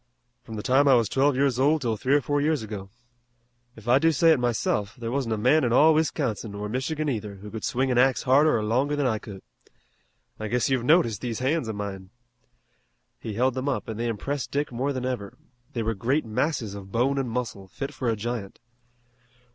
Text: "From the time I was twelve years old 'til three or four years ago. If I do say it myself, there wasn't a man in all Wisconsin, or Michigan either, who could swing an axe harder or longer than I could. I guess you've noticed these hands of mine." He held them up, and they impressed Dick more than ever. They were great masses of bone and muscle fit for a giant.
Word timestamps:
"From 0.41 0.55
the 0.55 0.63
time 0.63 0.87
I 0.87 0.95
was 0.95 1.07
twelve 1.07 1.35
years 1.35 1.59
old 1.59 1.83
'til 1.83 1.95
three 1.95 2.15
or 2.15 2.21
four 2.21 2.41
years 2.41 2.63
ago. 2.63 2.89
If 3.75 3.87
I 3.87 3.99
do 3.99 4.11
say 4.11 4.31
it 4.31 4.39
myself, 4.39 4.95
there 4.95 5.11
wasn't 5.11 5.35
a 5.35 5.37
man 5.37 5.63
in 5.63 5.71
all 5.71 5.93
Wisconsin, 5.93 6.55
or 6.55 6.67
Michigan 6.67 7.07
either, 7.07 7.35
who 7.35 7.51
could 7.51 7.63
swing 7.63 7.91
an 7.91 7.99
axe 7.99 8.23
harder 8.23 8.57
or 8.57 8.63
longer 8.63 8.95
than 8.95 9.05
I 9.05 9.19
could. 9.19 9.43
I 10.39 10.47
guess 10.47 10.71
you've 10.71 10.83
noticed 10.83 11.21
these 11.21 11.37
hands 11.37 11.67
of 11.67 11.75
mine." 11.75 12.09
He 13.19 13.33
held 13.35 13.53
them 13.53 13.69
up, 13.69 13.87
and 13.87 13.99
they 13.99 14.07
impressed 14.07 14.49
Dick 14.49 14.71
more 14.71 14.91
than 14.91 15.05
ever. 15.05 15.37
They 15.73 15.83
were 15.83 15.93
great 15.93 16.25
masses 16.25 16.73
of 16.73 16.91
bone 16.91 17.19
and 17.19 17.29
muscle 17.29 17.67
fit 17.67 17.93
for 17.93 18.09
a 18.09 18.15
giant. 18.15 18.59